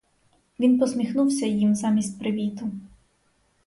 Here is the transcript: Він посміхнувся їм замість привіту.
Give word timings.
Він 0.59 0.79
посміхнувся 0.79 1.45
їм 1.45 1.75
замість 1.75 2.19
привіту. 2.19 2.71